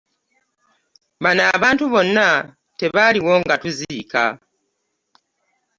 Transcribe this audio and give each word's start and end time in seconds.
Bano 1.23 1.41
abantu 1.55 1.83
bonna 1.93 2.27
tebaali 2.79 3.19
wo 3.25 3.33
nga 3.43 3.55
tuziika. 3.63 4.23